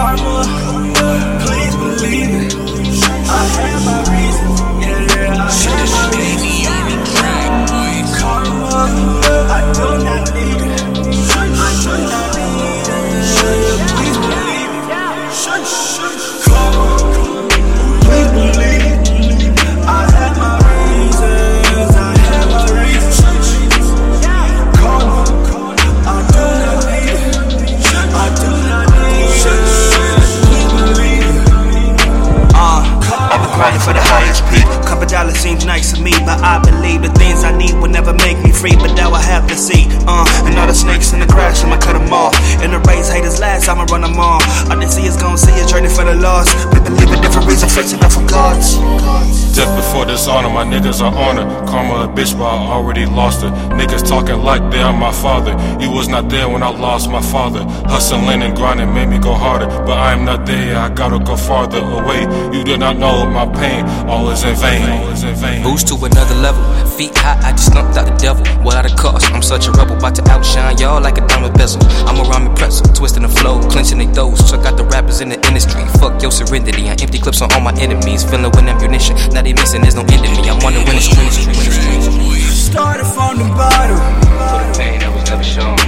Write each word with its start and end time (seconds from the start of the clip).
Karma, 0.00 0.42
please 1.44 1.59
the. 34.48 34.60
Couple 34.88 35.06
dollars 35.06 35.38
seems 35.38 35.64
nice 35.64 35.92
to 35.92 36.00
me, 36.02 36.12
but 36.26 36.40
I 36.40 36.58
believe 36.58 37.02
the 37.02 37.12
things 37.14 37.44
I 37.44 37.56
need 37.56 37.74
will 37.74 37.90
never 37.90 38.12
make 38.12 38.38
me 38.42 38.50
free. 38.52 38.74
But 38.74 38.94
now 38.94 39.12
I 39.12 39.22
have 39.22 39.46
to 39.48 39.56
see. 39.56 39.86
Uh, 40.08 40.26
and 40.46 40.58
all 40.58 40.66
the 40.66 40.74
snakes 40.74 41.12
in 41.12 41.20
the 41.20 41.26
grass, 41.26 41.62
I'ma 41.64 41.78
cut 41.78 41.94
them 41.94 42.12
off. 42.12 42.34
In 42.62 42.70
the 42.70 42.80
race, 42.90 43.08
haters 43.08 43.38
last, 43.38 43.68
I'ma 43.68 43.84
run 43.90 44.02
them 44.02 44.18
all. 44.18 44.42
All 44.70 44.78
they 44.78 44.88
see 44.88 45.06
is 45.06 45.16
gonna 45.16 45.38
see 45.38 45.54
a 45.60 45.66
journey 45.66 45.88
for 45.88 46.04
the 46.04 46.14
lost. 46.14 46.50
We 47.20 47.26
believe 47.26 47.36
in 47.36 47.42
different 47.42 47.48
reasons, 47.48 47.74
fixing 47.74 48.00
up 48.02 48.12
for 48.12 48.26
gods. 48.26 48.78
Death 49.54 49.76
before 49.76 50.06
dishonor, 50.06 50.48
my 50.48 50.64
niggas 50.64 51.00
are 51.02 51.12
honor. 51.12 51.44
Karma 51.66 52.04
a 52.04 52.08
bitch, 52.08 52.36
but 52.38 52.44
I 52.44 52.72
already 52.72 53.04
lost 53.04 53.42
her. 53.42 53.50
Niggas 53.76 54.08
talking 54.08 54.36
like 54.36 54.70
they 54.70 54.80
are 54.80 54.92
my 54.92 55.12
father. 55.12 55.52
You 55.82 55.90
was 55.90 56.08
not 56.08 56.28
there 56.28 56.48
when 56.48 56.62
I 56.62 56.70
lost 56.70 57.10
my 57.10 57.20
father. 57.20 57.64
Hustling 57.88 58.42
and 58.42 58.56
grinding 58.56 58.94
made 58.94 59.08
me 59.08 59.18
go 59.18 59.34
harder, 59.34 59.66
but 59.66 59.98
I 59.98 60.12
am 60.12 60.24
not 60.24 60.46
there. 60.46 60.78
I 60.78 60.88
gotta 60.88 61.18
go 61.22 61.36
farther 61.36 61.80
away. 61.80 62.22
You 62.56 62.64
do 62.64 62.78
not 62.78 62.96
know 62.96 63.26
my 63.26 63.46
pain. 63.46 63.84
All 64.08 64.30
is 64.30 64.44
in 64.44 64.54
vain. 64.56 64.88
All 64.88 65.08
is 65.10 65.24
in 65.24 65.34
vain. 65.34 65.62
Boost 65.62 65.88
to 65.88 65.96
another 65.96 66.34
level. 66.36 66.62
Feet 66.96 67.16
high, 67.16 67.38
I 67.46 67.52
just 67.52 67.66
stumped 67.66 67.96
out 67.98 68.06
the 68.06 68.16
devil. 68.16 68.46
What 68.62 68.79
such 69.50 69.66
a 69.66 69.72
rebel, 69.72 69.96
about 69.96 70.14
to 70.14 70.22
outshine 70.30 70.78
y'all 70.78 71.02
like 71.02 71.18
a 71.18 71.26
diamond 71.26 71.52
bezel. 71.54 71.82
I'm 72.06 72.14
a 72.20 72.24
ramen 72.30 72.54
pretzel, 72.54 72.86
twisting 72.94 73.24
the 73.24 73.28
flow, 73.28 73.58
clenching 73.68 73.98
they 73.98 74.06
throws. 74.06 74.38
Chuck 74.48 74.64
out 74.64 74.76
the 74.76 74.84
rappers 74.84 75.20
in 75.20 75.28
the 75.28 75.44
industry. 75.48 75.82
Fuck 75.98 76.22
your 76.22 76.30
serenity. 76.30 76.88
I 76.88 76.94
empty 77.02 77.18
clips 77.18 77.42
on 77.42 77.50
all 77.52 77.60
my 77.60 77.74
enemies, 77.80 78.22
filling 78.22 78.44
with 78.44 78.70
ammunition. 78.70 79.16
Now 79.34 79.42
they 79.42 79.52
missing, 79.52 79.82
there's 79.82 79.96
no 79.96 80.02
end 80.02 80.22
to 80.22 80.30
me. 80.30 80.48
I'm 80.48 80.62
on 80.62 80.74
the 80.74 80.84
winning 80.86 81.02
streak. 81.02 81.34
Started 82.46 83.06
from 83.06 83.38
the 83.38 83.48
bottom, 83.58 83.98
For 84.38 84.62
the 84.62 84.78
pain 84.78 85.00
that 85.00 85.10
was 85.12 85.28
never 85.28 85.42
shown. 85.42 85.79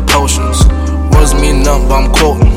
The 0.00 0.12
potions. 0.12 0.60
Words 1.14 1.32
mean 1.40 1.62
nothing, 1.62 1.88
but 1.88 2.04
I'm 2.04 2.12
quoting. 2.12 2.52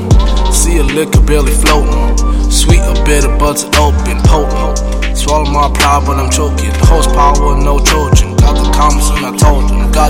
See 0.51 0.77
a 0.77 0.83
liquor 0.83 1.21
barely 1.21 1.53
floating. 1.53 2.51
Sweet 2.51 2.81
or 2.83 2.99
bitter, 3.05 3.31
buds 3.39 3.63
open, 3.79 4.19
potent. 4.27 5.15
Swallow 5.15 5.47
my 5.47 5.71
pride, 5.71 6.03
but 6.05 6.19
I'm 6.19 6.29
choking. 6.29 6.71
Horsepower, 6.83 7.55
no 7.55 7.79
Trojan. 7.79 8.18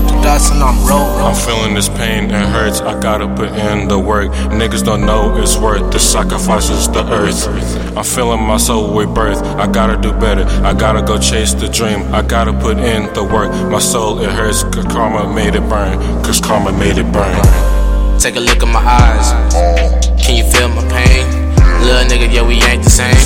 The 0.02 0.52
and 0.52 0.62
I'm 0.62 0.86
rolling. 0.86 1.22
I'm 1.24 1.34
feeling 1.34 1.74
this 1.74 1.88
pain 1.88 2.30
and 2.30 2.48
hurts. 2.52 2.80
I 2.80 2.98
gotta 3.00 3.26
put 3.34 3.50
in 3.50 3.88
the 3.88 3.98
work. 3.98 4.30
Niggas 4.50 4.84
don't 4.84 5.04
know 5.04 5.36
it's 5.36 5.56
worth 5.56 5.92
the 5.92 5.98
sacrifices, 5.98 6.88
the 6.88 7.04
earth. 7.12 7.46
I'm 7.96 8.04
feeling 8.04 8.42
my 8.42 8.56
soul 8.56 8.94
with 8.94 9.14
birth. 9.14 9.42
I 9.42 9.70
gotta 9.70 10.00
do 10.00 10.12
better. 10.12 10.44
I 10.64 10.72
gotta 10.72 11.02
go 11.02 11.18
chase 11.18 11.54
the 11.54 11.68
dream. 11.68 12.00
I 12.14 12.22
gotta 12.22 12.52
put 12.52 12.78
in 12.78 13.12
the 13.14 13.24
work. 13.24 13.50
My 13.70 13.80
soul, 13.80 14.20
it 14.20 14.30
hurts 14.30 14.62
cause 14.64 14.86
karma 14.86 15.32
made 15.32 15.54
it 15.54 15.68
burn. 15.68 15.98
Cause 16.24 16.40
karma 16.40 16.72
made 16.72 16.98
it 16.98 17.10
burn. 17.12 17.40
Take 18.18 18.36
a 18.36 18.40
look 18.40 18.62
at 18.62 18.68
my 18.68 18.80
eyes. 18.80 19.28
Can 20.22 20.36
you 20.36 20.44
feel 20.50 20.68
my 20.68 20.86
pain? 20.88 21.24
Little 21.84 22.04
nigga, 22.10 22.32
yeah, 22.32 22.46
we 22.46 22.62
ain't 22.62 22.84
the 22.84 22.90
same. 22.90 23.19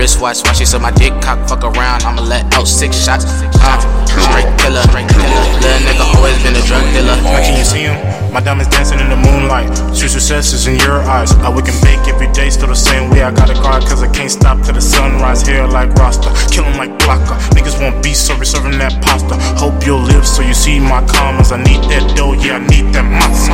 Looking 0.00 0.16
at 0.16 0.20
my 0.20 0.32
wristwatch, 0.32 0.48
watching 0.48 0.66
so 0.66 0.78
my 0.78 0.90
dick 0.92 1.12
cock 1.20 1.46
fuck 1.46 1.62
around. 1.62 2.04
I'ma 2.04 2.22
let 2.22 2.54
out 2.54 2.66
six 2.66 2.96
shots. 2.96 3.24
Uh, 3.28 3.76
straight 4.06 4.48
killer, 4.56 4.80
straight 4.88 5.08
killer. 5.08 5.28
Little 5.60 5.80
nigga 5.84 6.16
always 6.16 6.36
been 6.42 6.56
a 6.56 6.64
drug 6.64 6.84
dealer. 6.92 7.16
Now 7.20 7.44
can 7.44 7.58
you 7.58 7.64
see 7.64 7.84
him? 7.84 8.32
My 8.32 8.40
diamonds 8.40 8.70
dancing 8.70 8.98
in 8.98 9.10
the 9.10 9.16
moonlight. 9.16 9.68
True 9.92 10.08
success 10.08 10.52
is 10.52 10.66
in 10.66 10.76
your 10.78 11.02
eyes. 11.02 11.32
I 11.44 11.52
we 11.52 11.60
can 11.60 11.76
bake 11.84 12.00
every 12.08 12.32
day, 12.32 12.48
still 12.48 12.68
the 12.68 12.74
same 12.74 13.10
way. 13.10 13.22
I 13.22 13.30
gotta 13.30 13.54
grind 13.54 13.84
cause 13.84 14.02
I 14.02 14.08
can't 14.08 14.30
stop 14.30 14.64
till 14.64 14.72
the 14.72 14.80
sunrise. 14.80 15.42
Hair 15.42 15.68
like 15.68 15.92
Rasta, 15.94 16.32
killing 16.50 16.76
like 16.78 16.96
Blocker. 17.00 17.36
Niggas 17.52 17.76
want 17.82 18.02
beef, 18.02 18.16
so 18.16 18.38
we 18.38 18.46
serving 18.46 18.78
that 18.78 19.02
pasta. 19.02 19.36
Hope 19.60 19.84
you'll 19.84 20.00
live 20.00 20.26
so 20.26 20.40
you 20.40 20.54
see 20.54 20.80
my 20.80 21.04
commas. 21.06 21.52
I 21.52 21.58
need 21.62 21.84
that 21.92 22.16
dough, 22.16 22.32
yeah, 22.32 22.56
I 22.56 22.66
need 22.72 22.88
that 22.96 23.04
masa. 23.04 23.52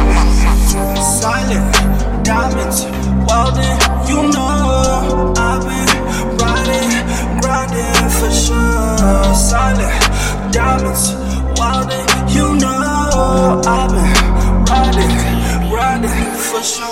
Silent 1.02 1.74
diamonds, 2.22 2.86
welding. 3.26 3.74
You 4.06 4.30
know 4.30 4.95
for 16.56 16.62
sure. 16.62 16.86